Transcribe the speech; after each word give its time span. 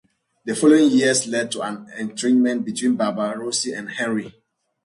The 0.45 0.55
following 0.55 0.89
years 0.89 1.27
led 1.27 1.51
to 1.51 1.61
an 1.61 1.85
estrangement 1.95 2.65
between 2.65 2.95
Barbarossa 2.95 3.77
and 3.77 3.87
Henry. 3.91 4.33